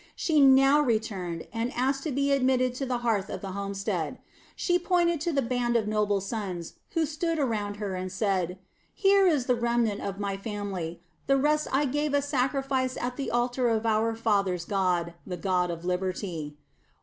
[0.15, 4.17] She now returned, and asked to be admitted to the hearth of the homestead.
[4.55, 8.57] She pointed to the band of noble sons who stood around her and said:
[8.95, 13.29] "Here is the remnant of my family; the rest I gave a sacrifice at the
[13.29, 16.57] altar of our fathers' God the God of Liberty."